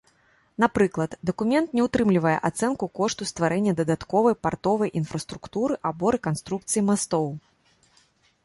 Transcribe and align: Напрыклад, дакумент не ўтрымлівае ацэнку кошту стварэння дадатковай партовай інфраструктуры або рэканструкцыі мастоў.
Напрыклад, 0.63 1.11
дакумент 1.29 1.75
не 1.79 1.85
ўтрымлівае 1.87 2.33
ацэнку 2.49 2.85
кошту 2.99 3.27
стварэння 3.33 3.73
дадатковай 3.81 4.35
партовай 4.47 4.89
інфраструктуры 5.03 5.73
або 5.91 6.05
рэканструкцыі 6.17 6.81
мастоў. 6.89 7.27